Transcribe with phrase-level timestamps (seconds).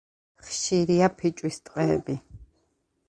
[0.47, 2.17] ხშირია ფიჭვის ტყეები.